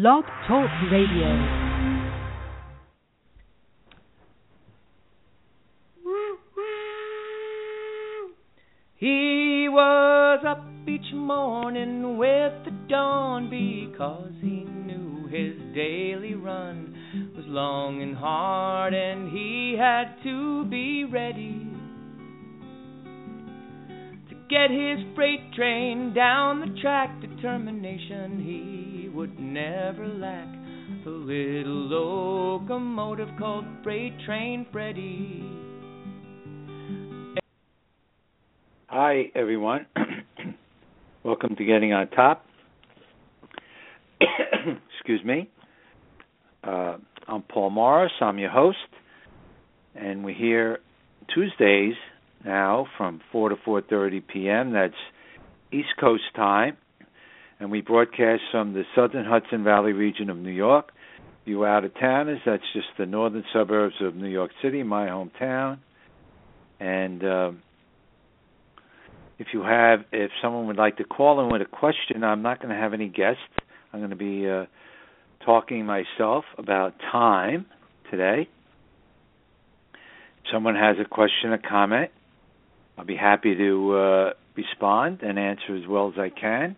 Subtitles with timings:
[0.00, 1.26] Blog Talk Radio.
[8.94, 16.94] He was up each morning with the dawn because he knew his daily run
[17.36, 21.66] was long and hard and he had to be ready
[24.28, 27.20] to get his freight train down the track.
[27.20, 28.87] Determination he
[29.18, 30.46] would never lack.
[31.02, 35.42] The little locomotive called Freight Train Freddy.
[38.86, 39.86] Hi, everyone.
[41.24, 42.44] Welcome to Getting on Top.
[44.20, 45.50] Excuse me.
[46.62, 48.12] Uh, I'm Paul Morris.
[48.20, 48.78] I'm your host,
[49.96, 50.78] and we're here
[51.34, 51.96] Tuesdays
[52.44, 54.72] now from 4 to 4:30 p.m.
[54.72, 54.94] That's
[55.72, 56.76] East Coast time,
[57.60, 60.92] and we broadcast from the Southern Hudson Valley region of New York.
[61.44, 65.78] You out of towners, that's just the northern suburbs of New York City, my hometown,
[66.80, 67.24] and.
[67.24, 67.62] Um,
[69.38, 72.60] if you have if someone would like to call in with a question i'm not
[72.60, 73.40] going to have any guests
[73.92, 74.66] i'm going to be uh,
[75.44, 77.66] talking myself about time
[78.10, 78.48] today
[79.92, 82.10] if someone has a question a comment
[82.96, 86.76] i'll be happy to uh, respond and answer as well as i can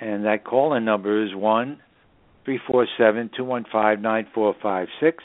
[0.00, 1.80] and that call in number is one
[2.44, 5.22] three four seven two one five nine four five six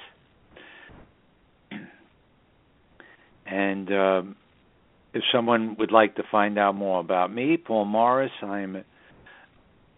[3.51, 4.35] and um,
[5.13, 8.85] if someone would like to find out more about me, Paul Morris, I'm an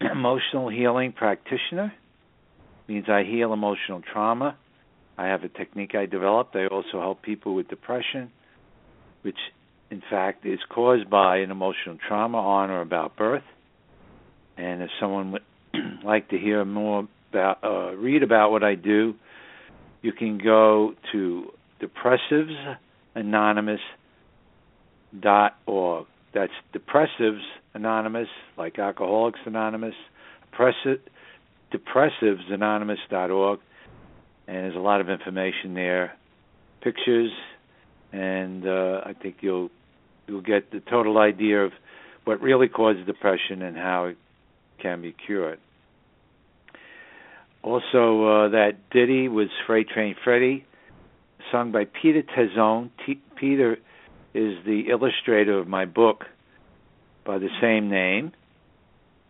[0.00, 1.92] emotional healing practitioner.
[2.88, 4.56] Means I heal emotional trauma.
[5.16, 6.56] I have a technique I developed.
[6.56, 8.30] I also help people with depression,
[9.22, 9.38] which
[9.90, 13.44] in fact is caused by an emotional trauma on or about birth.
[14.56, 15.42] And if someone would
[16.04, 19.14] like to hear more about, uh, read about what I do,
[20.02, 22.76] you can go to Depressives
[23.14, 23.80] Anonymous
[25.20, 26.06] dot org.
[26.32, 27.42] That's Depressives
[27.74, 29.94] Anonymous, like Alcoholics Anonymous,
[30.52, 33.60] Depressives Anonymous dot org,
[34.46, 36.14] and there's a lot of information there,
[36.82, 37.30] pictures,
[38.12, 39.70] and uh, I think you'll
[40.26, 41.72] you'll get the total idea of
[42.24, 44.16] what really causes depression and how it
[44.84, 45.58] can be cured.
[47.62, 50.66] Also, uh, that ditty was Freight Train Freddy,
[51.50, 52.90] sung by Peter Tezone.
[53.06, 53.78] T- Peter
[54.34, 56.24] is the illustrator of my book
[57.24, 58.32] by the same name.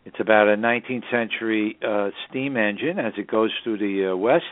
[0.04, 4.44] It's about a 19th century uh, steam engine as it goes through the uh, West.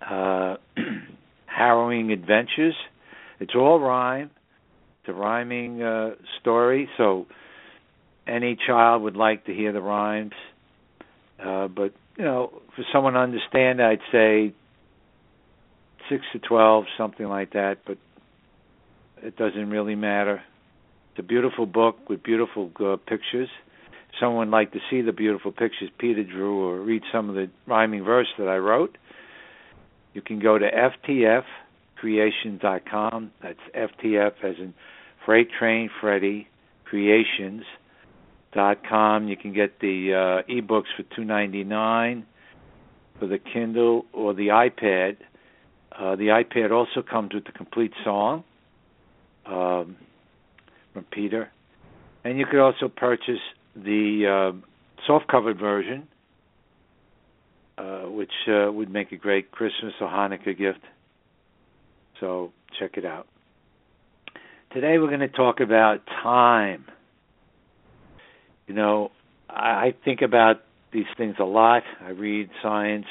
[0.00, 0.56] Uh,
[1.46, 2.74] harrowing adventures.
[3.40, 4.30] It's all rhyme.
[5.00, 7.26] It's a rhyming uh, story, so
[8.26, 10.32] any child would like to hear the rhymes.
[11.42, 14.52] Uh, but you know, for someone to understand, I'd say
[16.08, 17.78] six to twelve, something like that.
[17.86, 17.98] But
[19.22, 20.42] it doesn't really matter.
[21.10, 23.48] It's a beautiful book with beautiful uh, pictures.
[24.08, 27.34] If someone would like to see the beautiful pictures Peter drew or read some of
[27.34, 28.96] the rhyming verse that I wrote,
[30.12, 30.66] you can go to
[32.02, 33.30] ftfcreations.com.
[33.42, 34.74] That's FTF as in
[35.24, 36.48] Freight Train Freddy
[36.84, 37.64] Creations
[38.54, 39.28] dot com.
[39.28, 42.26] You can get the uh, ebooks for two ninety nine
[43.18, 45.16] for the Kindle or the iPad.
[45.96, 48.42] Uh, the iPad also comes with the complete song
[49.46, 49.96] um,
[50.92, 51.50] from Peter,
[52.24, 53.40] and you could also purchase
[53.76, 54.66] the uh,
[55.06, 56.08] soft-covered version,
[57.78, 60.80] uh, which uh, would make a great Christmas or Hanukkah gift.
[62.20, 63.26] So check it out.
[64.72, 66.86] Today we're going to talk about time.
[68.66, 69.10] You know,
[69.48, 71.82] I, think about these things a lot.
[72.00, 73.06] I read science.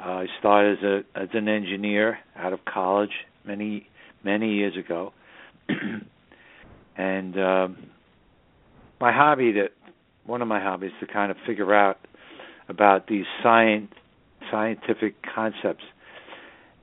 [0.00, 3.12] Uh, I started as a as an engineer out of college
[3.46, 3.88] many
[4.24, 5.12] many years ago,
[6.96, 7.76] and um,
[9.00, 9.70] my hobby that
[10.26, 11.98] one of my hobbies to kind of figure out
[12.68, 13.92] about these science
[14.50, 15.84] scientific concepts.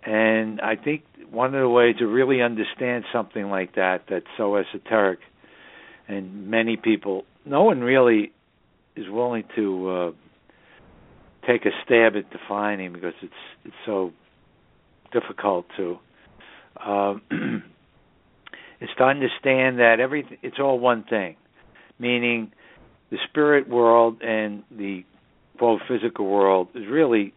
[0.05, 4.55] And I think one of the ways to really understand something like that that's so
[4.57, 5.19] esoteric
[6.07, 8.31] and many people no one really
[8.95, 10.11] is willing to uh
[11.47, 13.33] take a stab at defining because it's
[13.65, 14.11] it's so
[15.11, 15.97] difficult to
[16.85, 17.21] um
[18.81, 21.35] is to understand that everything it's all one thing,
[21.99, 22.51] meaning
[23.11, 25.03] the spirit world and the
[25.57, 27.33] quote physical world is really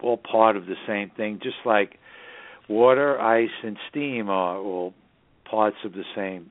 [0.00, 1.98] all part of the same thing, just like
[2.68, 4.94] water, ice, and steam are all
[5.44, 6.50] parts of the same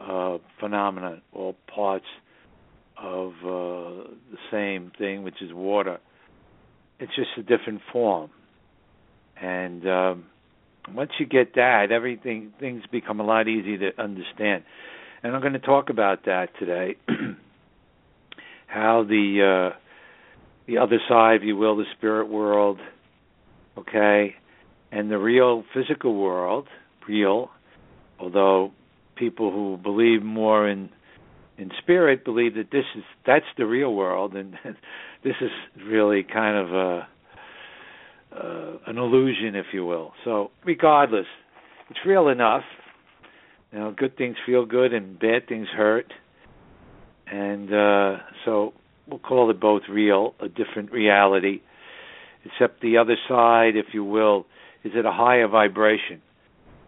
[0.00, 2.06] uh, phenomenon, all parts
[2.96, 5.98] of uh, the same thing, which is water.
[6.98, 8.30] It's just a different form,
[9.40, 10.24] and um,
[10.94, 14.64] once you get that, everything things become a lot easier to understand.
[15.22, 16.96] And I'm going to talk about that today.
[18.66, 19.76] How the uh,
[20.66, 22.78] the other side, if you will, the spirit world,
[23.76, 24.34] okay,
[24.92, 26.68] and the real physical world,
[27.08, 27.50] real,
[28.18, 28.72] although
[29.20, 30.88] people who believe more in
[31.58, 34.54] in spirit believe that this is that's the real world and
[35.22, 35.50] this is
[35.86, 37.08] really kind of a
[38.32, 40.12] uh, an illusion if you will.
[40.24, 41.26] So regardless
[41.90, 42.64] it's real enough.
[43.72, 46.12] You know good things feel good and bad things hurt.
[47.26, 48.72] And uh so
[49.06, 51.60] we'll call it both real a different reality.
[52.46, 54.46] Except the other side if you will
[54.82, 56.22] is at a higher vibration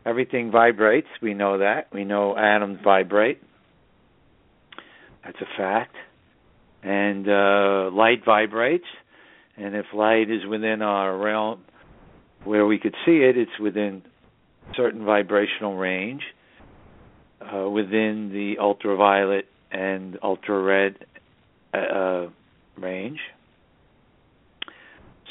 [0.05, 3.41] everything vibrates we know that we know atoms vibrate
[5.25, 5.95] that's a fact.
[6.83, 8.87] And uh, light vibrates,
[9.57, 11.61] and if light is within our realm
[12.45, 14.03] where we could see it, it's within
[14.75, 16.23] certain vibrational range,
[17.41, 20.97] uh, within the ultraviolet and ultra red
[21.73, 22.27] uh,
[22.77, 23.21] range.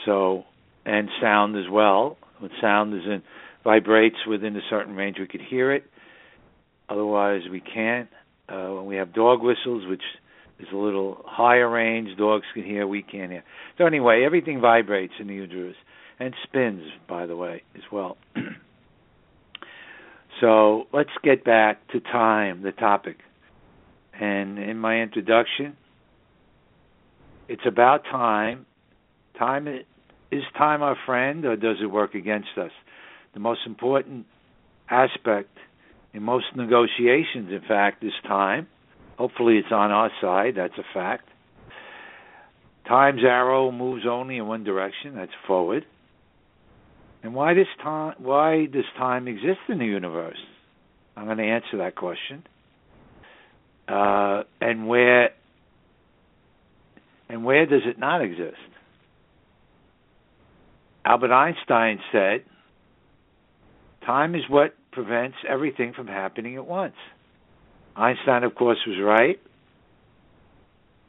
[0.06, 0.46] So,
[0.86, 2.18] and sound as well.
[2.62, 3.22] Sound is in
[3.64, 5.84] vibrates within a certain range, we could hear it.
[6.90, 8.10] Otherwise, we can't.
[8.50, 10.02] Uh, when we have dog whistles, which
[10.60, 13.44] is a little higher range, dogs can hear, we can't hear.
[13.78, 15.76] So anyway, everything vibrates in the uterus
[16.20, 18.18] and spins, by the way, as well.
[20.42, 23.18] so let's get back to time, the topic.
[24.20, 25.78] And in my introduction,
[27.48, 28.66] it's about time.
[29.40, 32.72] Time is time our friend, or does it work against us?
[33.34, 34.26] The most important
[34.90, 35.58] aspect
[36.14, 38.68] in most negotiations, in fact, this time.
[39.18, 40.56] Hopefully, it's on our side.
[40.58, 41.28] That's a fact.
[42.88, 45.16] Time's arrow moves only in one direction.
[45.16, 45.86] That's forward.
[47.24, 48.16] And why does time?
[48.18, 50.40] Why does time exist in the universe?
[51.16, 52.44] I'm going to answer that question.
[53.88, 55.30] Uh, and where?
[57.30, 58.58] And where does it not exist?
[61.06, 62.44] Albert Einstein said,
[64.06, 66.96] "Time is what prevents everything from happening at once.
[67.96, 69.40] Einstein, of course, was right.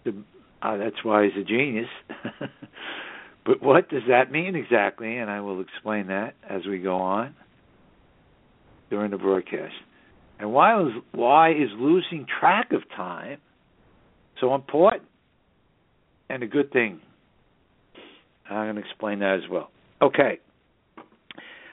[0.05, 0.15] The,
[0.63, 1.89] uh, that's why he's a genius.
[3.47, 5.17] but what does that mean exactly?
[5.17, 7.35] And I will explain that as we go on
[8.91, 9.75] during the broadcast.
[10.39, 13.39] And why is why is losing track of time
[14.41, 15.05] so important
[16.29, 17.01] and a good thing?
[18.51, 19.71] I'm going to explain that as well.
[20.03, 20.41] Okay.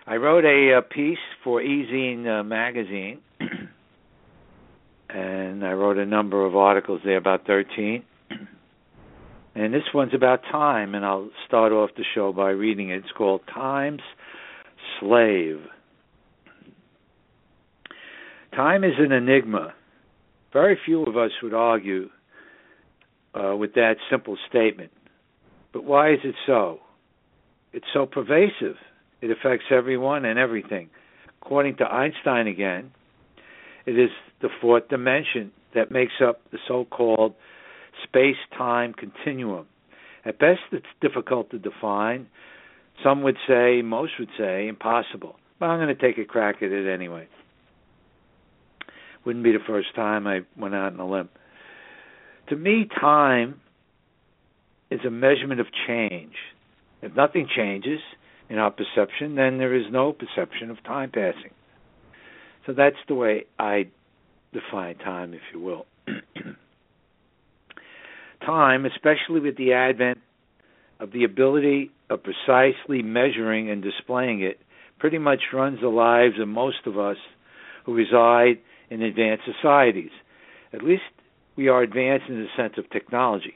[0.10, 3.20] I wrote a, a piece for E-Zine uh, magazine,
[5.10, 8.04] and I wrote a number of articles there, about 13.
[9.54, 13.04] And this one's about time, and I'll start off the show by reading it.
[13.04, 14.02] It's called Time's
[15.00, 15.60] Slave.
[18.56, 19.76] Time is an enigma.
[20.52, 22.10] Very few of us would argue
[23.36, 24.90] uh, with that simple statement.
[25.72, 26.80] But why is it so?
[27.74, 28.78] It's so pervasive.
[29.22, 30.90] It affects everyone and everything.
[31.42, 32.92] According to Einstein again,
[33.86, 34.10] it is
[34.42, 37.34] the fourth dimension that makes up the so called
[38.04, 39.66] space time continuum.
[40.26, 42.28] At best, it's difficult to define.
[43.04, 45.36] Some would say, most would say, impossible.
[45.60, 47.28] But I'm going to take a crack at it anyway.
[49.26, 51.30] Wouldn't be the first time I went out on a limb.
[52.50, 53.60] To me, time
[54.90, 56.34] is a measurement of change.
[57.02, 58.00] If nothing changes,
[58.50, 61.52] in our perception, then there is no perception of time passing.
[62.66, 63.88] So that's the way I
[64.54, 65.86] define time, if you will.
[68.46, 70.18] time, especially with the advent
[71.00, 74.60] of the ability of precisely measuring and displaying it,
[74.98, 77.18] pretty much runs the lives of most of us
[77.86, 80.12] who reside in advanced societies.
[80.74, 81.04] At least
[81.56, 83.56] we are advanced in the sense of technology.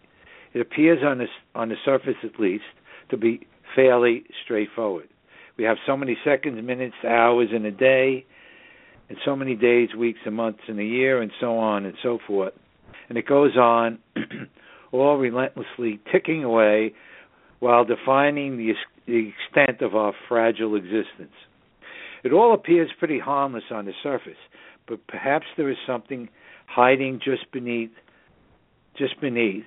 [0.53, 2.63] It appears on the, on the surface, at least,
[3.09, 3.45] to be
[3.75, 5.09] fairly straightforward.
[5.57, 8.25] We have so many seconds, minutes, hours in a day,
[9.09, 12.19] and so many days, weeks, and months in a year, and so on and so
[12.25, 12.53] forth.
[13.09, 13.99] And it goes on,
[14.91, 16.93] all relentlessly ticking away
[17.59, 18.73] while defining the,
[19.05, 21.33] the extent of our fragile existence.
[22.23, 24.37] It all appears pretty harmless on the surface,
[24.87, 26.29] but perhaps there is something
[26.67, 27.91] hiding just beneath
[28.97, 29.63] just beneath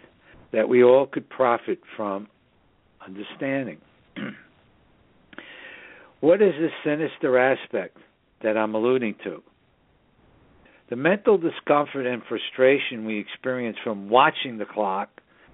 [0.53, 2.29] that we all could profit from
[3.05, 3.79] understanding.
[6.21, 7.97] what is this sinister aspect
[8.43, 9.43] that I'm alluding to?
[10.89, 15.09] The mental discomfort and frustration we experience from watching the clock,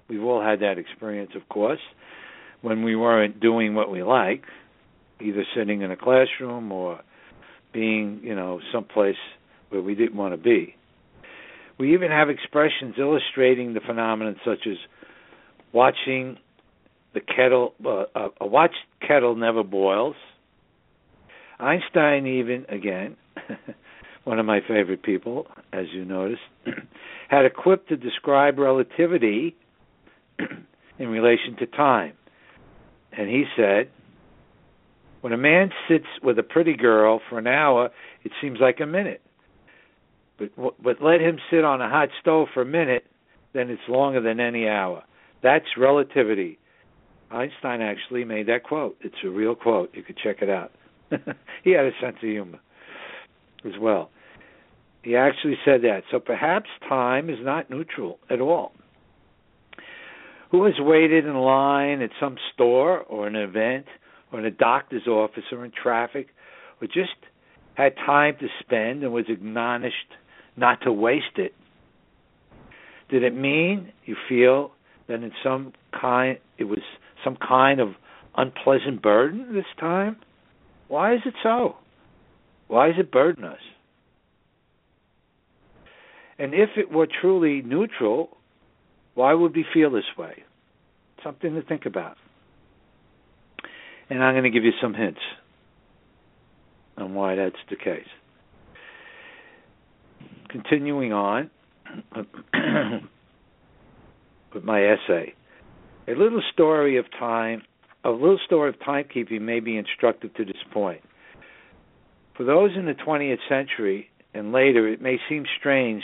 [0.07, 1.79] we've all had that experience, of course,
[2.61, 4.43] when we weren't doing what we like,
[5.19, 6.99] either sitting in a classroom or
[7.73, 9.15] being, you know, someplace
[9.69, 10.75] where we didn't want to be.
[11.79, 14.77] We even have expressions illustrating the phenomenon, such as
[15.73, 16.37] watching
[17.13, 20.15] the kettle, uh, a watched kettle never boils.
[21.59, 23.15] Einstein, even again,
[24.23, 26.41] one of my favorite people, as you noticed,
[27.29, 29.55] had a quip to describe relativity
[30.99, 32.13] in relation to time.
[33.15, 33.89] And he said,
[35.21, 37.89] When a man sits with a pretty girl for an hour,
[38.23, 39.21] it seems like a minute.
[40.39, 40.49] But,
[40.81, 43.05] but let him sit on a hot stove for a minute,
[43.53, 45.03] then it's longer than any hour.
[45.43, 46.57] That's relativity.
[47.33, 48.95] Einstein actually made that quote.
[49.01, 49.89] It's a real quote.
[49.93, 50.71] You could check it out.
[51.63, 52.59] he had a sense of humor
[53.65, 54.09] as well.
[55.03, 56.03] He actually said that.
[56.11, 58.71] So perhaps time is not neutral at all.
[60.51, 63.85] Who has waited in line at some store or an event
[64.31, 66.27] or in a doctor's office or in traffic
[66.79, 67.15] or just
[67.73, 69.95] had time to spend and was admonished
[70.55, 71.53] not to waste it?
[73.09, 74.71] Did it mean you feel
[75.07, 76.79] that in some kind it was
[77.23, 77.89] some kind of
[78.35, 80.17] unpleasant burden this time?
[80.87, 81.75] Why is it so?
[82.67, 83.59] Why does it burden us?
[86.39, 88.37] And if it were truly neutral,
[89.13, 90.43] why would we feel this way?
[91.23, 92.17] Something to think about.
[94.09, 95.21] And I'm going to give you some hints
[96.97, 98.07] on why that's the case.
[100.49, 101.49] Continuing on
[104.53, 105.33] with my essay.
[106.05, 107.61] A little story of time,
[108.03, 111.01] a little story of timekeeping may be instructive to this point.
[112.35, 116.03] For those in the 20th century and later, it may seem strange,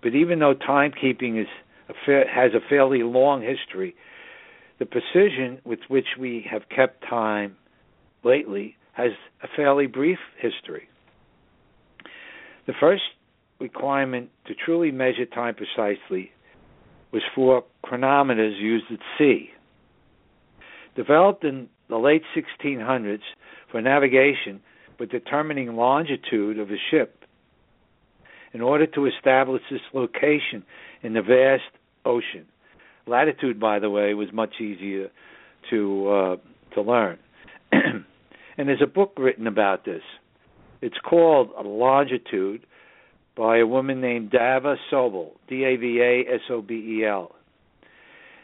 [0.00, 1.48] but even though timekeeping is
[1.88, 3.96] a fa- has a fairly long history,
[4.78, 7.56] the precision with which we have kept time
[8.22, 9.10] lately has
[9.42, 10.88] a fairly brief history.
[12.66, 13.02] The first
[13.58, 16.30] requirement to truly measure time precisely
[17.12, 19.50] was for chronometers used at sea.
[20.96, 23.20] Developed in the late 1600s
[23.70, 24.60] for navigation
[24.96, 27.24] for determining longitude of a ship
[28.52, 30.62] in order to establish its location
[31.02, 32.46] in the vast ocean.
[33.06, 35.08] Latitude, by the way, was much easier
[35.70, 36.36] to uh,
[36.74, 37.18] to learn.
[37.72, 38.04] and
[38.68, 40.02] there's a book written about this.
[40.80, 42.66] It's called Longitude
[43.36, 47.34] by a woman named Dava Sobel, D A V A S O B E L.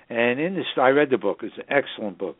[0.09, 1.41] And in this, I read the book.
[1.43, 2.37] It's an excellent book.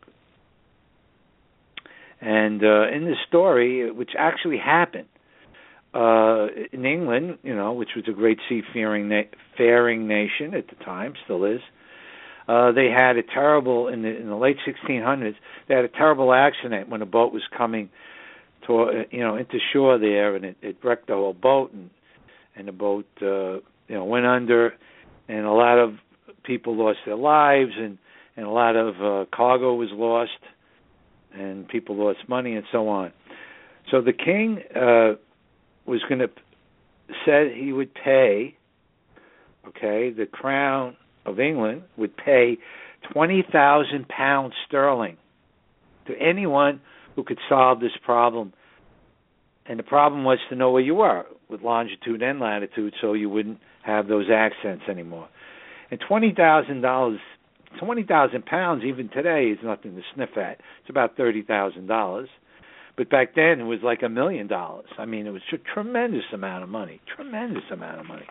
[2.21, 5.09] And uh, in the story, which actually happened
[5.95, 9.23] uh, in England, you know, which was a great seafaring na-
[9.57, 11.61] faring nation at the time, still is.
[12.49, 15.35] Uh, they had a terrible in the in the late 1600s.
[15.69, 17.91] They had a terrible accident when a boat was coming
[18.67, 21.91] to you know into shore there, and it, it wrecked the whole boat, and
[22.59, 23.55] and the boat uh,
[23.89, 24.75] you know went under,
[25.29, 25.95] and a lot of
[26.43, 27.99] people lost their lives, and
[28.37, 30.31] and a lot of uh, cargo was lost,
[31.33, 33.13] and people lost money and so on.
[33.91, 35.15] So the king uh,
[35.87, 36.31] was going to
[37.25, 38.57] said he would pay.
[39.67, 40.97] Okay, the crown
[41.27, 42.59] of England would pay
[43.13, 45.17] twenty thousand pounds sterling
[46.07, 46.81] to anyone
[47.17, 48.53] who could solve this problem.
[49.67, 53.31] And the problem was to know where you were with longitude and latitude, so you
[53.31, 55.29] wouldn't have those accents anymore.
[55.91, 57.21] And twenty thousand dollars,
[57.81, 60.61] twenty thousand pounds, even today, is nothing to sniff at.
[60.81, 62.29] It's about thirty thousand dollars.
[62.97, 64.89] But back then, it was like a million dollars.
[64.99, 67.01] I mean, it was a tremendous amount of money.
[67.15, 68.27] Tremendous amount of money.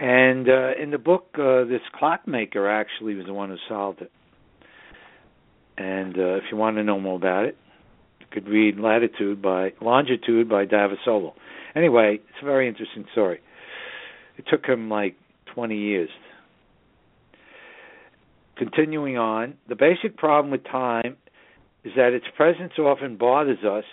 [0.00, 4.10] And uh, in the book, uh, this clockmaker actually was the one who solved it.
[5.76, 7.56] And uh, if you want to know more about it,
[8.30, 11.32] could read Latitude by Longitude by Dava Sobel.
[11.74, 13.40] Anyway, it's a very interesting story.
[14.36, 15.16] It took him like
[15.54, 16.10] 20 years.
[18.56, 21.16] Continuing on, the basic problem with time
[21.84, 23.84] is that its presence often bothers us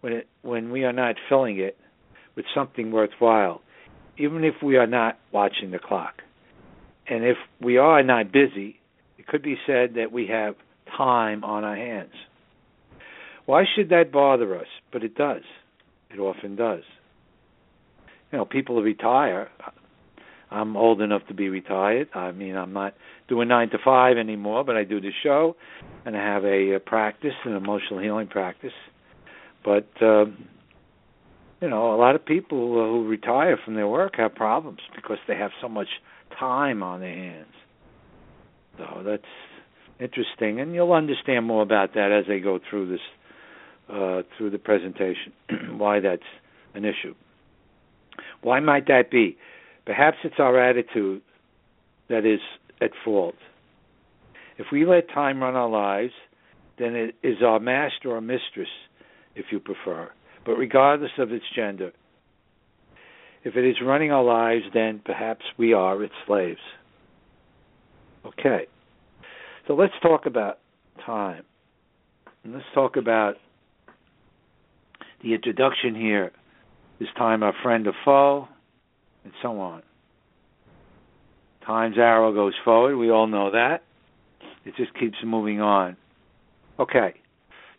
[0.00, 1.76] when it, when we are not filling it
[2.36, 3.62] with something worthwhile,
[4.18, 6.22] even if we are not watching the clock.
[7.08, 8.78] And if we are not busy,
[9.18, 10.54] it could be said that we have
[10.96, 12.12] time on our hands.
[13.50, 14.68] Why should that bother us?
[14.92, 15.42] But it does.
[16.14, 16.84] It often does.
[18.30, 19.48] You know, people retire.
[20.52, 22.10] I'm old enough to be retired.
[22.14, 22.94] I mean, I'm not
[23.28, 25.56] doing nine to five anymore, but I do the show,
[26.06, 28.70] and I have a, a practice, an emotional healing practice.
[29.64, 30.46] But um,
[31.60, 35.34] you know, a lot of people who retire from their work have problems because they
[35.34, 35.88] have so much
[36.38, 37.54] time on their hands.
[38.78, 39.24] So that's
[39.98, 43.00] interesting, and you'll understand more about that as they go through this
[43.90, 45.32] uh, through the presentation.
[45.76, 46.22] why that's
[46.74, 47.14] an issue.
[48.42, 49.36] Why might that be?
[49.86, 51.22] Perhaps it's our attitude
[52.08, 52.40] that is
[52.80, 53.34] at fault.
[54.58, 56.12] If we let time run our lives,
[56.78, 58.68] then it is our master or mistress,
[59.34, 60.10] if you prefer,
[60.44, 61.92] but regardless of its gender.
[63.42, 66.60] If it is running our lives, then perhaps we are its slaves.
[68.26, 68.66] Okay.
[69.66, 70.58] So let's talk about
[71.06, 71.44] time.
[72.44, 73.36] And let's talk about
[75.22, 76.32] the introduction here,
[76.98, 78.48] this time our friend or foe?
[79.24, 79.82] And so on.
[81.66, 82.96] Time's arrow goes forward.
[82.96, 83.82] We all know that.
[84.64, 85.96] It just keeps moving on.
[86.78, 87.14] Okay.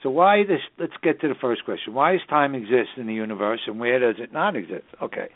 [0.03, 0.61] So why this?
[0.79, 1.93] Let's get to the first question.
[1.93, 4.85] Why does time exist in the universe, and where does it not exist?
[5.01, 5.29] Okay.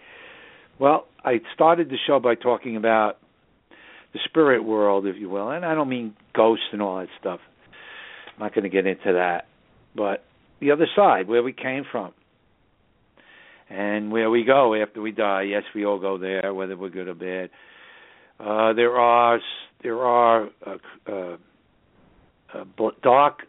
[0.80, 3.18] Well, I started the show by talking about
[4.14, 7.40] the spirit world, if you will, and I don't mean ghosts and all that stuff.
[8.36, 9.48] I'm not going to get into that,
[9.96, 10.24] but
[10.60, 12.14] the other side, where we came from,
[13.70, 15.44] and where we go after we die.
[15.44, 17.50] Yes, we all go there, whether we're good or bad.
[18.40, 19.40] Uh, there are
[19.84, 21.38] there are uh, uh,
[22.54, 23.40] uh dark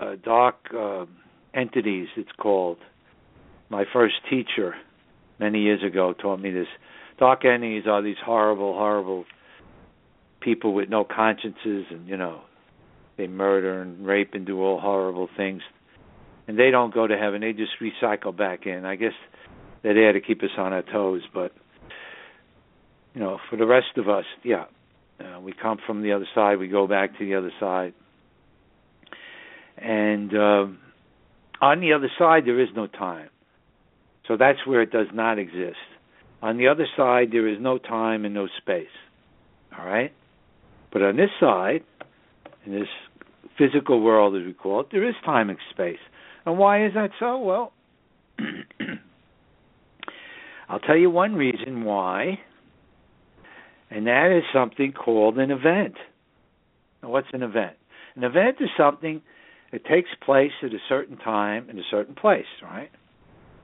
[0.00, 1.06] uh, dark uh,
[1.54, 2.08] entities.
[2.16, 2.78] It's called.
[3.68, 4.74] My first teacher,
[5.38, 6.66] many years ago, taught me this.
[7.20, 9.26] Dark entities are these horrible, horrible
[10.40, 12.40] people with no consciences, and you know,
[13.16, 15.62] they murder and rape and do all horrible things.
[16.50, 18.84] And they don't go to heaven; they just recycle back in.
[18.84, 19.12] I guess
[19.84, 21.52] they're there to keep us on our toes, but
[23.14, 24.64] you know, for the rest of us, yeah,
[25.20, 27.94] uh, we come from the other side, we go back to the other side,
[29.78, 30.66] and uh,
[31.60, 33.28] on the other side there is no time,
[34.26, 35.76] so that's where it does not exist.
[36.42, 38.88] On the other side, there is no time and no space.
[39.78, 40.12] All right,
[40.92, 41.84] but on this side,
[42.66, 42.88] in this
[43.56, 46.00] physical world, as we call it, there is time and space.
[46.46, 47.38] And why is that so?
[47.38, 47.72] Well.
[50.68, 52.38] I'll tell you one reason why
[53.90, 55.94] and that is something called an event.
[57.02, 57.76] Now, what's an event?
[58.14, 59.20] An event is something
[59.72, 62.90] that takes place at a certain time in a certain place, right?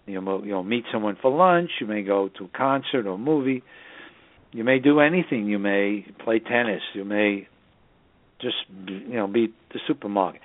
[0.07, 1.71] You'll, you'll meet someone for lunch.
[1.81, 3.63] You may go to a concert or a movie.
[4.53, 5.47] You may do anything.
[5.47, 6.83] You may play tennis.
[6.95, 7.49] You may
[8.41, 10.41] just you know be at the supermarket.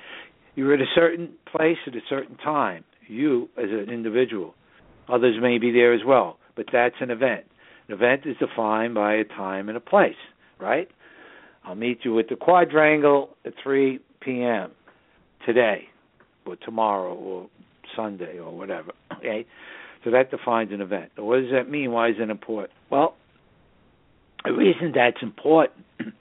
[0.56, 2.84] You're at a certain place at a certain time.
[3.08, 4.54] You as an individual.
[5.10, 7.46] Others may be there as well, but that's an event.
[7.88, 10.16] An event is defined by a time and a place,
[10.60, 10.88] right?
[11.64, 14.72] I'll meet you at the quadrangle at 3 p.m.
[15.46, 15.86] today,
[16.46, 17.50] or tomorrow, or
[17.96, 18.92] Sunday, or whatever.
[19.18, 19.46] Okay,
[20.04, 21.12] so that defines an event.
[21.18, 21.92] What does that mean?
[21.92, 22.72] Why is it important?
[22.90, 23.16] Well,
[24.44, 26.12] the reason that's important is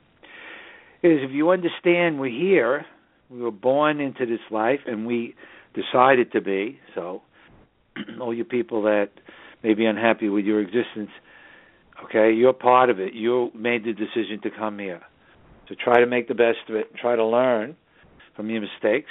[1.02, 2.84] if you understand we're here,
[3.30, 5.34] we were born into this life, and we
[5.74, 6.78] decided to be.
[6.94, 7.22] So,
[8.20, 9.10] all you people that
[9.62, 11.10] may be unhappy with your existence
[12.04, 13.12] Okay, you're part of it.
[13.14, 15.02] You made the decision to come here.
[15.68, 16.94] So try to make the best of it.
[16.96, 17.76] Try to learn
[18.34, 19.10] from your mistakes.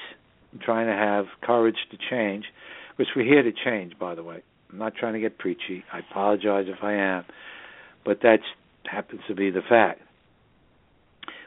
[0.61, 2.45] Trying to have courage to change,
[2.95, 4.41] which we're here to change, by the way.
[4.71, 5.83] I'm not trying to get preachy.
[5.93, 7.25] I apologize if I am,
[8.03, 8.39] but that
[8.85, 10.01] happens to be the fact.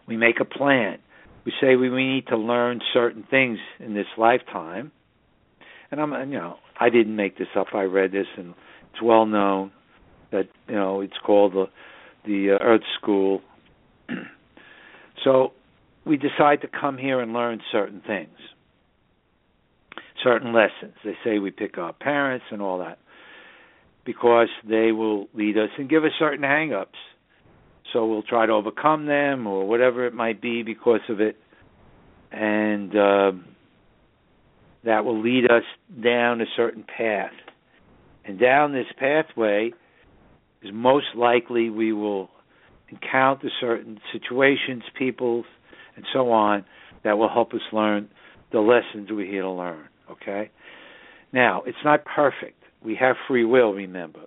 [0.06, 0.98] We make a plan.
[1.44, 4.92] We say we, we need to learn certain things in this lifetime.
[5.90, 7.68] And I'm, you know, I didn't make this up.
[7.74, 8.54] I read this, and
[8.92, 9.72] it's well known
[10.30, 11.66] that you know it's called the
[12.24, 13.42] the uh, Earth School.
[15.24, 15.52] so
[16.04, 18.36] we decide to come here and learn certain things,
[20.22, 20.94] certain lessons.
[21.04, 22.98] They say we pick our parents and all that
[24.04, 26.98] because they will lead us and give us certain hang-ups.
[27.92, 31.36] So we'll try to overcome them or whatever it might be because of it,
[32.30, 33.32] and uh,
[34.84, 35.64] that will lead us
[36.02, 37.32] down a certain path.
[38.24, 39.72] And down this pathway,
[40.62, 42.28] is most likely we will
[42.88, 45.44] encounter certain situations, people,
[45.96, 46.64] and so on
[47.04, 48.08] that will help us learn
[48.52, 49.88] the lessons we're here to learn.
[50.10, 50.50] Okay?
[51.32, 52.62] Now, it's not perfect.
[52.84, 54.20] We have free will, remember.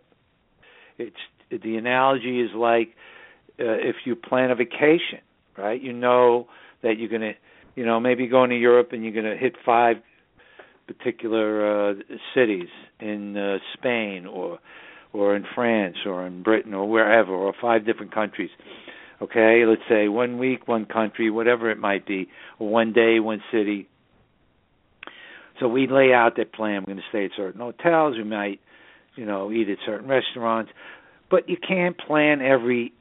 [0.98, 1.16] It's
[1.50, 2.96] the analogy is like
[3.58, 5.20] if you plan a vacation,
[5.58, 5.82] right?
[5.82, 6.48] You know
[6.84, 7.34] that you're going to,
[7.76, 9.98] you know, maybe going to Europe and you're going to hit five
[10.88, 11.94] particular uh,
[12.34, 12.68] cities
[13.00, 14.60] in uh, Spain or
[15.14, 18.50] or in France or in Britain or wherever or five different countries.
[19.22, 22.28] Okay, let's say one week, one country, whatever it might be,
[22.60, 23.88] or one day, one city.
[25.62, 26.82] So we lay out that plan.
[26.82, 28.18] We're going to stay at certain hotels.
[28.18, 28.60] We might
[29.16, 30.72] you know, eat at certain restaurants,
[31.30, 32.94] but you can't plan every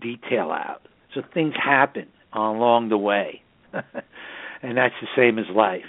[0.00, 0.82] detail out.
[1.14, 3.42] So things happen along the way.
[3.72, 5.82] and that's the same as life.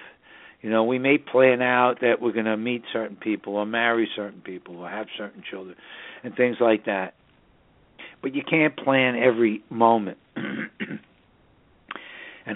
[0.61, 4.09] You know, we may plan out that we're going to meet certain people or marry
[4.15, 5.75] certain people or have certain children
[6.23, 7.13] and things like that.
[8.21, 10.17] But you can't plan every moment.
[10.35, 10.99] and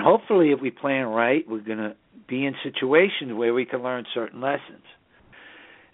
[0.01, 1.95] hopefully, if we plan right, we're going to
[2.27, 4.83] be in situations where we can learn certain lessons.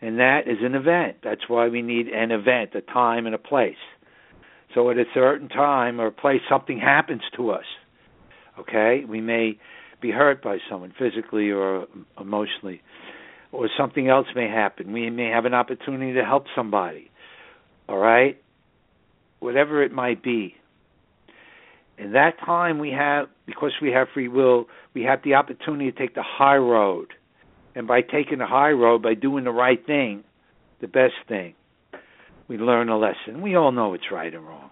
[0.01, 1.17] And that is an event.
[1.23, 3.75] That's why we need an event, a time and a place.
[4.75, 7.63] So at a certain time or place, something happens to us.
[8.59, 9.03] Okay?
[9.07, 9.57] We may
[10.01, 11.87] be hurt by someone physically or
[12.19, 12.81] emotionally,
[13.53, 14.91] or something else may happen.
[14.91, 17.09] We may have an opportunity to help somebody.
[17.87, 18.39] All right?
[19.39, 20.55] Whatever it might be.
[21.97, 25.97] In that time, we have, because we have free will, we have the opportunity to
[25.97, 27.13] take the high road.
[27.73, 30.25] And by taking the high road, by doing the right thing,
[30.81, 31.53] the best thing,
[32.47, 33.41] we learn a lesson.
[33.41, 34.69] We all know it's right and wrong.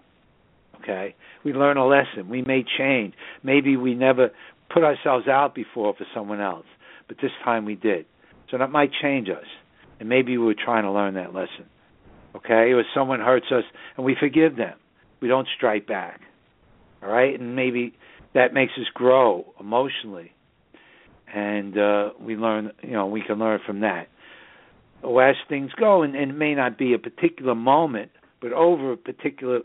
[0.81, 1.15] Okay?
[1.43, 2.29] We learn a lesson.
[2.29, 3.13] We may change.
[3.41, 4.31] Maybe we never
[4.73, 6.65] put ourselves out before for someone else,
[7.07, 8.05] but this time we did.
[8.51, 9.45] So that might change us.
[9.99, 11.65] And maybe we were trying to learn that lesson.
[12.35, 12.73] Okay?
[12.73, 13.63] Or someone hurts us
[13.95, 14.73] and we forgive them.
[15.21, 16.21] We don't strike back.
[17.01, 17.39] All right?
[17.39, 17.93] And maybe
[18.33, 20.31] that makes us grow emotionally.
[21.33, 24.07] And uh we learn, you know, we can learn from that.
[25.03, 28.11] Or as things go, and, and it may not be a particular moment,
[28.41, 29.59] but over a particular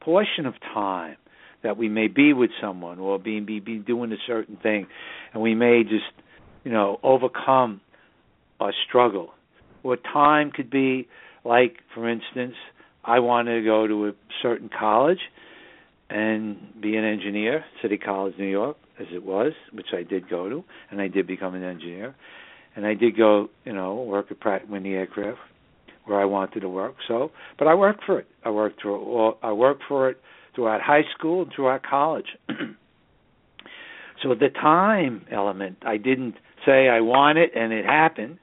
[0.00, 1.16] portion of time,
[1.62, 4.86] that we may be with someone or be be, be doing a certain thing,
[5.32, 6.04] and we may just
[6.64, 7.80] you know overcome
[8.60, 9.30] our struggle.
[9.82, 11.08] Or time could be
[11.44, 12.54] like, for instance,
[13.04, 15.20] I wanted to go to a certain college
[16.10, 20.48] and be an engineer, City College, New York, as it was, which I did go
[20.48, 22.14] to, and I did become an engineer,
[22.78, 25.40] and I did go, you know, work at Pratt Whitney Aircraft,
[26.04, 26.94] where I wanted to work.
[27.08, 28.28] So, but I worked for it.
[28.44, 29.34] I worked through.
[29.42, 30.18] I worked for it
[30.54, 32.26] throughout high school and throughout college.
[34.22, 38.38] so the time element, I didn't say I want it and it happened.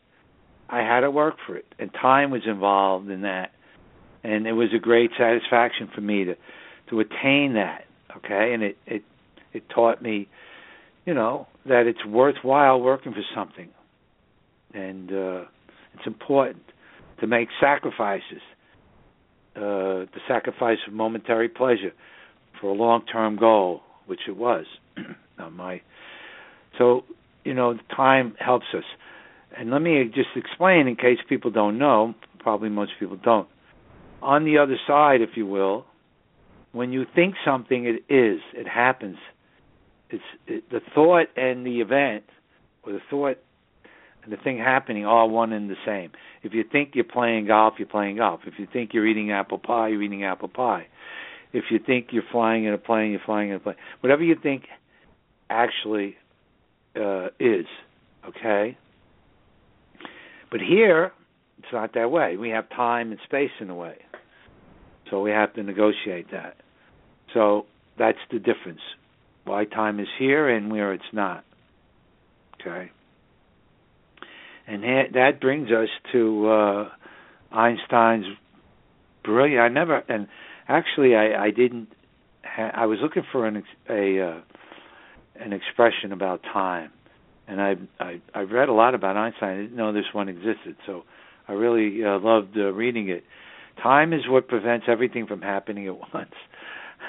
[0.70, 3.52] I had to work for it, and time was involved in that,
[4.22, 6.36] and it was a great satisfaction for me to
[6.90, 7.86] to attain that.
[8.18, 9.04] Okay, and it it
[9.54, 10.28] it taught me,
[11.06, 13.70] you know, that it's worthwhile working for something,
[14.76, 15.46] and uh,
[15.94, 16.64] it's important
[17.22, 18.42] to make sacrifices
[19.56, 21.94] uh, the sacrifice of momentary pleasure
[22.60, 24.66] for a long-term goal, which it was.
[25.52, 25.82] my
[26.78, 27.06] so
[27.46, 28.84] you know time helps us,
[29.58, 32.16] and let me just explain in case people don't know.
[32.40, 33.48] Probably most people don't.
[34.22, 35.86] On the other side, if you will,
[36.74, 38.42] when you think something, it is.
[38.54, 39.18] It happens.
[40.10, 42.26] It's it, the thought and the event,
[42.84, 43.38] or the thought
[44.26, 46.12] and the thing happening all one and the same.
[46.44, 48.42] If you think you're playing golf, you're playing golf.
[48.46, 50.88] If you think you're eating apple pie, you're eating apple pie.
[51.54, 53.78] If you think you're flying in a plane, you're flying in a plane.
[54.02, 54.64] Whatever you think
[55.50, 56.16] actually
[56.96, 57.66] uh, is,
[58.28, 58.78] okay?
[60.52, 61.12] But here,
[61.60, 62.36] it's not that way.
[62.36, 63.98] We have time and space in a way.
[65.10, 66.58] So we have to negotiate that.
[67.34, 68.82] So that's the difference.
[69.46, 71.46] Why time is here and where it's not.
[72.60, 72.92] Okay?
[74.68, 76.90] And that brings us to uh,
[77.52, 78.26] Einstein's
[79.24, 79.62] brilliant.
[79.62, 80.28] I never and
[80.68, 81.90] actually I, I didn't.
[82.44, 84.42] Ha- I was looking for an a uh,
[85.40, 86.92] an expression about time,
[87.48, 89.50] and I I I read a lot about Einstein.
[89.50, 91.04] I didn't know this one existed, so
[91.48, 93.24] I really uh, loved uh, reading it.
[93.84, 96.34] Time is what prevents everything from happening at once.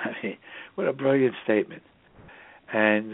[0.05, 0.37] I mean,
[0.75, 1.83] what a brilliant statement.
[2.71, 3.13] And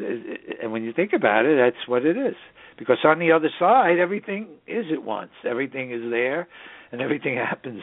[0.62, 2.34] and when you think about it, that's what it is
[2.78, 5.30] because on the other side everything is at once.
[5.44, 6.48] Everything is there
[6.90, 7.82] and everything happens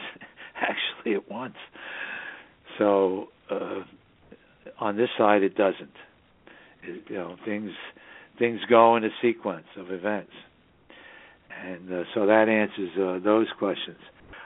[0.56, 1.56] actually at once.
[2.78, 3.80] So uh
[4.78, 5.94] on this side it doesn't.
[6.82, 7.70] It, you know things
[8.38, 10.32] things go in a sequence of events.
[11.62, 13.98] And uh, so that answers uh, those questions.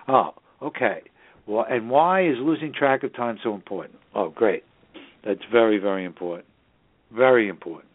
[0.09, 1.03] Oh okay.
[1.47, 3.99] Well and why is losing track of time so important?
[4.15, 4.65] Oh great.
[5.25, 6.47] That's very very important.
[7.13, 7.94] Very important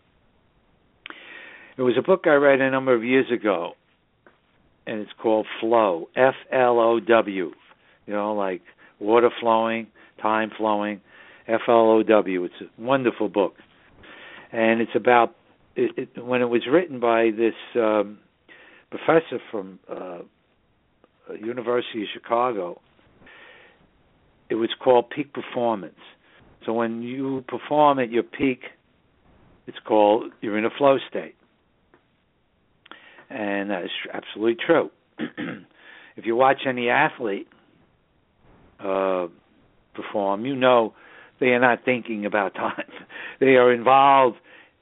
[1.80, 3.72] it was a book I read a number of years ago,
[4.86, 7.52] and it's called Flow, F L O W.
[8.06, 8.62] You know, like
[9.00, 9.88] water flowing,
[10.22, 11.00] time flowing,
[11.48, 12.44] F L O W.
[12.44, 13.54] It's a wonderful book,
[14.52, 15.38] and it's about
[15.78, 18.18] it, it, when it was written by this um,
[18.89, 20.20] professor from uh,
[21.39, 22.82] University of Chicago.
[24.50, 26.00] It was called peak performance.
[26.65, 28.63] So when you perform at your peak,
[29.65, 31.36] it's called you're in a flow state
[33.30, 34.89] and that is absolutely true.
[36.15, 37.48] if you watch any athlete
[38.80, 39.28] uh,
[39.94, 40.94] perform, you know
[41.39, 42.84] they are not thinking about time.
[43.39, 44.38] they are involved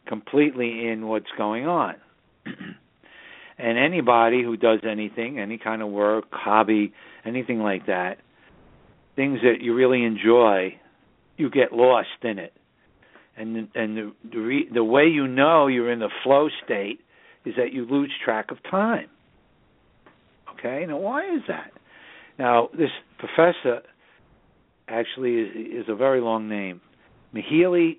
[0.07, 1.95] completely in what's going on.
[3.57, 6.93] and anybody who does anything, any kind of work, hobby,
[7.25, 8.17] anything like that,
[9.15, 10.73] things that you really enjoy,
[11.35, 12.53] you get lost in it.
[13.35, 17.01] And and the the, re, the way you know you're in the flow state
[17.47, 19.07] is that you lose track of time.
[20.57, 21.71] Okay, now why is that?
[22.37, 23.81] Now this professor
[24.87, 26.81] actually is, is a very long name.
[27.33, 27.97] Mihaly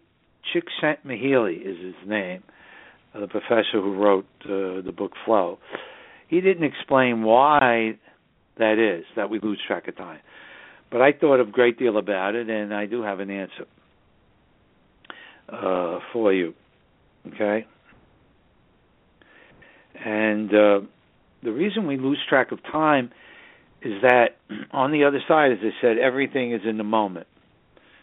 [0.53, 2.43] Csikszentmihalyi is his name,
[3.15, 5.59] uh, the professor who wrote uh, the book Flow.
[6.29, 7.99] He didn't explain why
[8.59, 10.21] that is that we lose track of time,
[10.91, 13.67] but I thought a great deal about it, and I do have an answer
[15.49, 16.55] uh, for you.
[17.35, 17.67] Okay,
[20.05, 20.81] and uh,
[21.43, 23.11] the reason we lose track of time
[23.83, 24.37] is that
[24.73, 27.27] on the other side, as I said, everything is in the moment.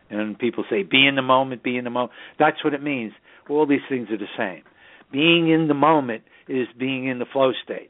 [0.10, 2.12] And people say, be in the moment, be in the moment.
[2.38, 3.14] That's what it means.
[3.50, 4.64] All these things are the same.
[5.12, 7.90] Being in the moment is being in the flow state.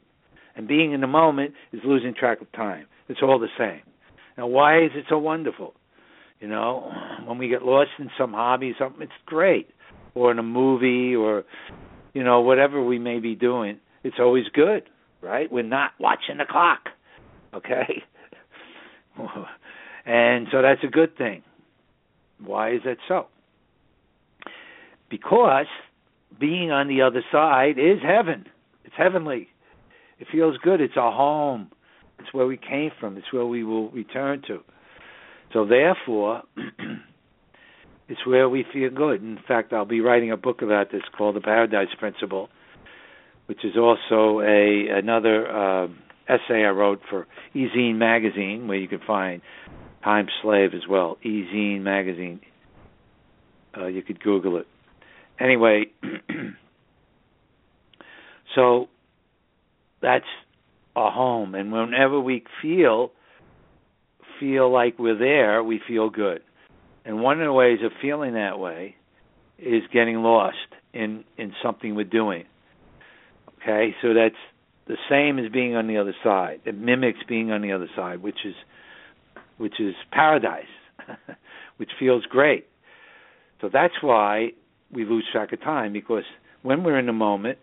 [0.54, 2.86] And being in the moment is losing track of time.
[3.08, 3.82] It's all the same.
[4.38, 5.74] Now, why is it so wonderful?
[6.40, 6.90] You know,
[7.26, 9.68] when we get lost in some hobby, something, it's great.
[10.14, 11.44] Or in a movie, or,
[12.14, 14.84] you know, whatever we may be doing, it's always good,
[15.20, 15.50] right?
[15.50, 16.88] We're not watching the clock
[17.56, 18.02] Okay?
[20.06, 21.42] and so that's a good thing.
[22.44, 23.26] Why is that so?
[25.08, 25.66] Because
[26.38, 28.44] being on the other side is heaven.
[28.84, 29.48] It's heavenly.
[30.18, 30.80] It feels good.
[30.80, 31.70] It's our home.
[32.18, 33.16] It's where we came from.
[33.16, 34.60] It's where we will return to.
[35.52, 36.42] So therefore,
[38.08, 39.22] it's where we feel good.
[39.22, 42.48] In fact, I'll be writing a book about this called The Paradise Principle,
[43.46, 45.88] which is also a another uh,
[46.28, 49.42] essay I wrote for Ezine magazine, where you can find
[50.04, 51.18] Time Slave as well.
[51.24, 52.40] Ezine magazine.
[53.76, 54.66] Uh, you could Google it.
[55.38, 55.86] Anyway,
[58.54, 58.88] so
[60.00, 60.24] that's
[60.96, 63.12] a home, and whenever we feel
[64.40, 66.40] feel like we're there, we feel good.
[67.04, 68.96] And one of the ways of feeling that way
[69.58, 70.56] is getting lost
[70.92, 72.44] in in something we're doing.
[73.66, 74.36] Okay, so that's
[74.86, 76.60] the same as being on the other side.
[76.64, 78.54] It mimics being on the other side, which is
[79.58, 80.64] which is paradise,
[81.76, 82.66] which feels great.
[83.60, 84.50] So that's why
[84.92, 86.22] we lose track of time because
[86.62, 87.58] when we're in the moment,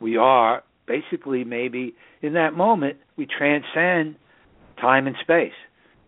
[0.00, 4.16] we are basically maybe in that moment we transcend
[4.80, 5.52] time and space.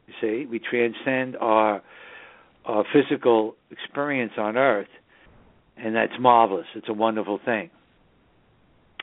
[0.07, 1.83] You see, we transcend our
[2.65, 4.89] our physical experience on Earth,
[5.77, 6.67] and that's marvelous.
[6.75, 7.69] It's a wonderful thing.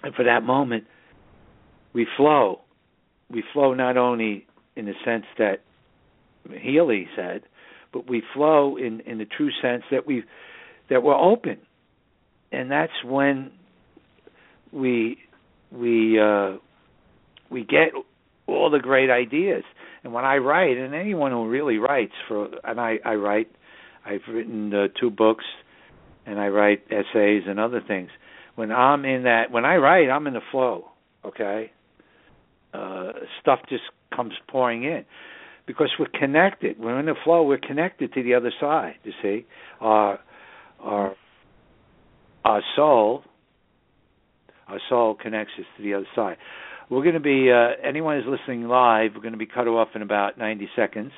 [0.03, 0.83] And for that moment,
[1.93, 2.61] we flow.
[3.29, 5.61] We flow not only in the sense that
[6.51, 7.43] Healy said,
[7.93, 10.23] but we flow in in the true sense that we
[10.89, 11.57] that we're open,
[12.51, 13.51] and that's when
[14.73, 15.17] we
[15.71, 16.57] we uh,
[17.49, 17.93] we get
[18.47, 19.63] all the great ideas.
[20.03, 23.49] And when I write, and anyone who really writes for, and I I write,
[24.05, 25.45] I've written uh, two books,
[26.25, 28.09] and I write essays and other things.
[28.55, 30.85] When I'm in that, when I write, I'm in the flow.
[31.25, 31.71] Okay,
[32.73, 33.83] uh, stuff just
[34.15, 35.05] comes pouring in
[35.65, 36.79] because we're connected.
[36.79, 37.43] We're in the flow.
[37.43, 38.95] We're connected to the other side.
[39.03, 39.45] You see,
[39.79, 40.19] our
[40.79, 41.15] our
[42.43, 43.23] our soul,
[44.67, 46.37] our soul connects us to the other side.
[46.89, 49.11] We're going to be uh, anyone who's listening live.
[49.15, 51.11] We're going to be cut off in about 90 seconds.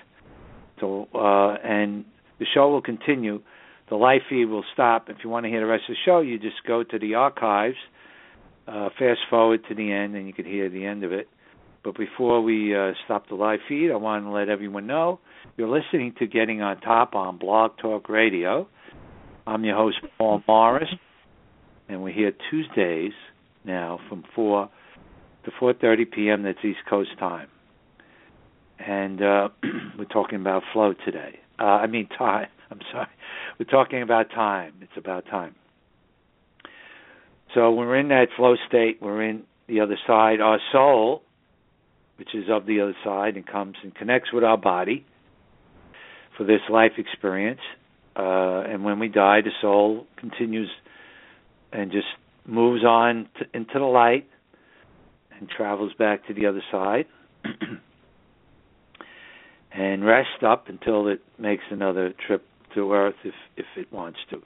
[0.80, 2.06] So uh, and
[2.40, 3.42] the show will continue.
[3.90, 5.10] The live feed will stop.
[5.10, 7.16] If you want to hear the rest of the show, you just go to the
[7.16, 7.76] archives,
[8.68, 11.28] uh, fast forward to the end, and you can hear the end of it.
[11.84, 15.20] But before we uh, stop the live feed, I want to let everyone know
[15.56, 18.68] you're listening to Getting on Top on Blog Talk Radio.
[19.46, 20.90] I'm your host, Paul Morris,
[21.88, 23.14] and we're here Tuesdays
[23.64, 24.68] now from 4
[25.46, 26.42] to 4.30 p.m.
[26.42, 27.50] That's East Coast time.
[28.80, 29.50] And uh,
[30.00, 31.40] we're talking about flow today.
[31.60, 32.48] Uh, I mean time.
[32.72, 33.08] I'm sorry.
[33.60, 34.74] We're talking about time.
[34.82, 35.56] It's about time.
[37.54, 39.00] So we're in that flow state.
[39.02, 40.42] We're in the other side.
[40.42, 41.22] Our soul
[42.18, 45.06] which is of the other side and comes and connects with our body
[46.38, 47.62] for this life experience.
[48.16, 50.70] Uh, and when we die, the soul continues
[51.74, 52.08] and just
[52.46, 54.28] moves on to, into the light
[55.38, 57.06] and travels back to the other side
[59.74, 64.42] and rests up until it makes another trip to Earth if if it wants to.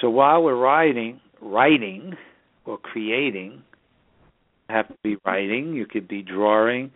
[0.00, 2.14] So while we're writing, writing
[2.64, 3.62] or creating,
[4.68, 6.90] have to be writing, you could be drawing,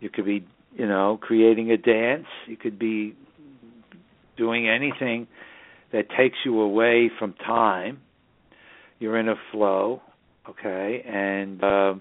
[0.00, 2.26] You could be, you know, creating a dance.
[2.46, 3.14] You could be
[4.36, 5.28] doing anything
[5.92, 8.00] that takes you away from time.
[8.98, 10.02] You're in a flow,
[10.48, 11.94] okay, and uh,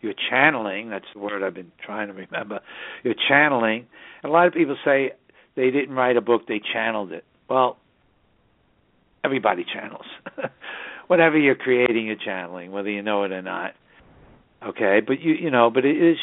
[0.00, 0.90] you're channeling.
[0.90, 2.60] That's the word I've been trying to remember.
[3.04, 3.86] You're channeling.
[4.22, 5.12] And a lot of people say
[5.56, 7.24] they didn't write a book; they channeled it.
[7.48, 7.78] Well,
[9.24, 10.06] everybody channels.
[11.06, 13.72] Whatever you're creating, you're channeling, whether you know it or not.
[14.64, 16.16] Okay, but you you know, but it is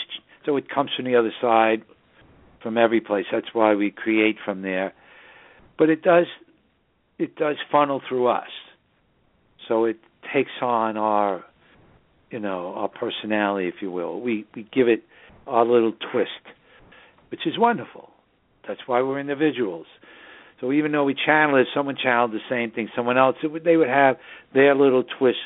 [0.45, 1.83] so it comes from the other side,
[2.63, 3.25] from every place.
[3.31, 4.93] That's why we create from there.
[5.77, 6.25] But it does
[7.17, 8.49] it does funnel through us.
[9.67, 9.97] So it
[10.33, 11.43] takes on our
[12.31, 14.19] you know, our personality, if you will.
[14.21, 15.03] We we give it
[15.47, 16.29] our little twist,
[17.31, 18.08] which is wonderful.
[18.69, 19.87] That's why we're individuals.
[20.61, 23.77] So even though we channel it, someone channeled the same thing, someone else, would, they
[23.77, 24.17] would have
[24.53, 25.39] their little twist,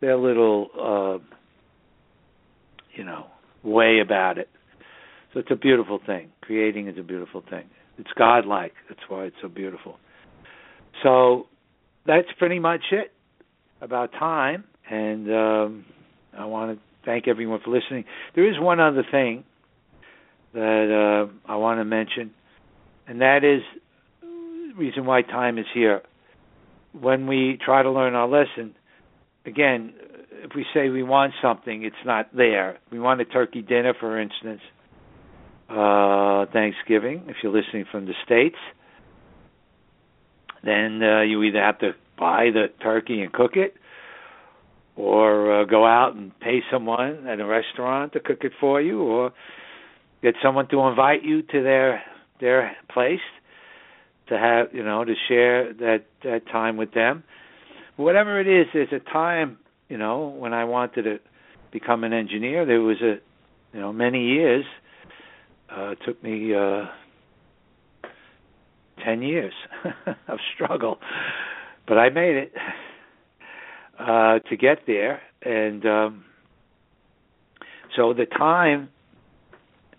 [0.00, 1.18] their little, uh,
[2.96, 3.26] you know,
[3.62, 4.48] way about it.
[5.34, 6.30] So it's a beautiful thing.
[6.40, 7.64] Creating is a beautiful thing.
[7.98, 8.72] It's godlike.
[8.88, 9.96] That's why it's so beautiful.
[11.02, 11.48] So
[12.06, 13.12] that's pretty much it
[13.82, 14.64] about time.
[14.90, 15.84] And um,
[16.38, 18.04] I want to thank everyone for listening.
[18.34, 19.44] There is one other thing
[20.54, 22.30] that uh, I want to mention,
[23.12, 23.60] and that is
[24.22, 26.00] the reason why time is here.
[26.98, 28.74] When we try to learn our lesson,
[29.44, 29.92] again,
[30.42, 32.78] if we say we want something, it's not there.
[32.90, 34.62] We want a turkey dinner, for instance,
[35.68, 38.56] uh, Thanksgiving, if you're listening from the States,
[40.64, 43.74] then uh, you either have to buy the turkey and cook it,
[44.96, 49.02] or uh, go out and pay someone at a restaurant to cook it for you,
[49.02, 49.32] or
[50.22, 52.02] get someone to invite you to their
[52.42, 53.20] their place
[54.28, 57.24] to have you know to share that that time with them.
[57.96, 61.18] Whatever it is, there's a time you know when I wanted to
[61.72, 62.66] become an engineer.
[62.66, 63.16] There was a
[63.72, 64.64] you know many years.
[65.74, 66.84] Uh, it took me uh,
[69.04, 69.54] ten years
[70.28, 70.98] of struggle,
[71.88, 72.52] but I made it
[73.98, 76.24] uh, to get there, and um,
[77.96, 78.88] so the time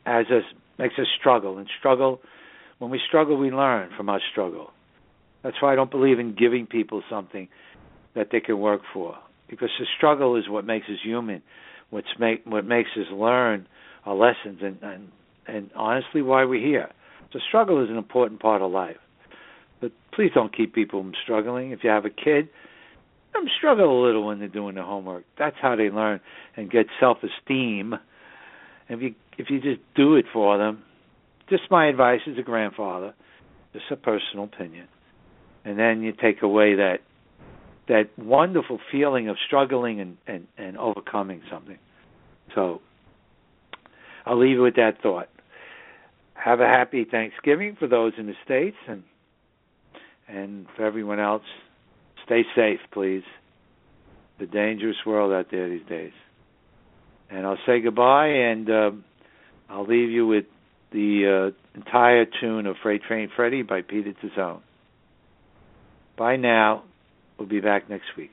[0.05, 0.43] as us
[0.77, 2.21] makes us struggle and struggle.
[2.83, 4.71] When we struggle, we learn from our struggle.
[5.41, 7.47] That's why I don't believe in giving people something
[8.13, 9.15] that they can work for,
[9.49, 11.41] because the struggle is what makes us human,
[11.91, 13.69] what's make what makes us learn
[14.05, 15.07] our lessons, and and
[15.47, 16.89] and honestly, why we're here.
[17.31, 18.97] So struggle is an important part of life.
[19.79, 21.71] But please don't keep people from struggling.
[21.71, 22.49] If you have a kid,
[23.33, 25.23] let them struggle a little when they're doing their homework.
[25.39, 26.19] That's how they learn
[26.57, 27.95] and get self-esteem.
[28.89, 30.83] If you if you just do it for them,
[31.49, 33.13] just my advice as a grandfather,
[33.73, 34.87] just a personal opinion,
[35.65, 36.97] and then you take away that
[37.87, 41.79] that wonderful feeling of struggling and and, and overcoming something.
[42.55, 42.81] So
[44.25, 45.29] I'll leave you with that thought.
[46.33, 49.03] Have a happy Thanksgiving for those in the states and
[50.27, 51.43] and for everyone else
[52.25, 53.23] stay safe, please.
[54.39, 56.11] The dangerous world out there these days.
[57.29, 58.91] And I'll say goodbye, and uh,
[59.69, 60.45] I'll leave you with
[60.93, 64.61] the uh, entire tune of Freight Train Freddy by Peter Tazzone.
[66.17, 66.83] Bye now.
[67.37, 68.31] We'll be back next week.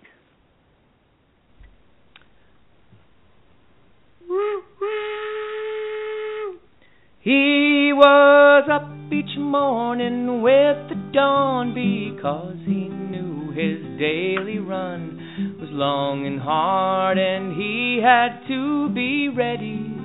[7.23, 15.68] He was up each morning with the dawn because he knew his daily run was
[15.70, 19.99] long and hard, and he had to be ready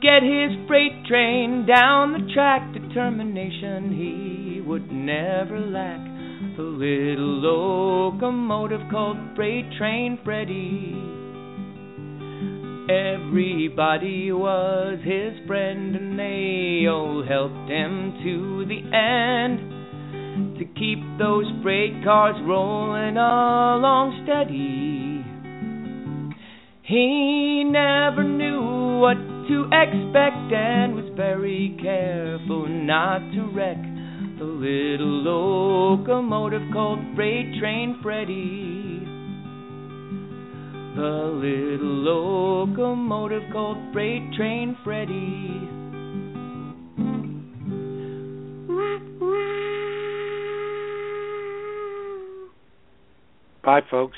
[0.00, 2.72] get his freight train down the track.
[2.72, 6.00] Determination he would never lack.
[6.56, 10.94] The little locomotive called Freight Train Freddy.
[12.88, 21.44] Everybody was his friend, and they all helped him to the end to keep those
[21.62, 25.24] freight cars rolling along steady.
[26.82, 33.78] He never knew what to expect and was very careful not to wreck
[34.38, 39.02] the little locomotive called Freight Train Freddy.
[40.96, 45.68] The little locomotive called Freight Train Freddy.
[53.64, 54.16] Bye, folks.